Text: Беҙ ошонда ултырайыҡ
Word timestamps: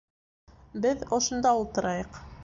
Беҙ 0.85 1.03
ошонда 1.17 1.51
ултырайыҡ 1.59 2.19